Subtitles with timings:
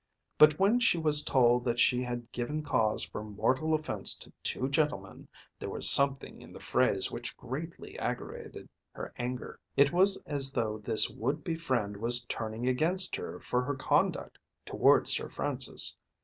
[0.39, 4.67] But when she was told that she had given cause for mortal offence to two
[4.67, 5.27] gentlemen,
[5.59, 9.59] there was something in the phrase which greatly aggravated her anger.
[9.77, 14.39] It was as though this would be friend was turning against her for her conduct
[14.65, 15.95] towards Sir Francis.